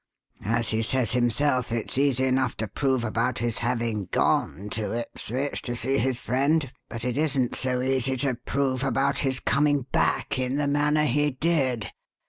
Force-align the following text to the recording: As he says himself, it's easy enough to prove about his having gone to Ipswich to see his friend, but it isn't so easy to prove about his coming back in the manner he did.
As 0.45 0.69
he 0.69 0.81
says 0.81 1.11
himself, 1.11 1.71
it's 1.71 1.95
easy 1.95 2.23
enough 2.25 2.57
to 2.57 2.67
prove 2.67 3.03
about 3.03 3.37
his 3.37 3.59
having 3.59 4.05
gone 4.05 4.67
to 4.71 4.93
Ipswich 4.97 5.61
to 5.61 5.75
see 5.75 5.99
his 5.99 6.19
friend, 6.19 6.73
but 6.89 7.05
it 7.05 7.17
isn't 7.17 7.53
so 7.55 7.83
easy 7.83 8.17
to 8.17 8.33
prove 8.33 8.83
about 8.83 9.19
his 9.19 9.39
coming 9.39 9.83
back 9.91 10.39
in 10.39 10.55
the 10.55 10.65
manner 10.65 11.03
he 11.05 11.29
did. 11.29 11.91